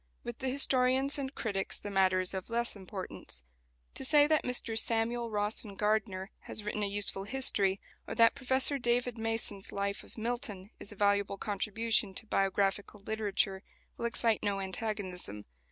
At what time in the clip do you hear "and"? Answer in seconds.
1.19-1.35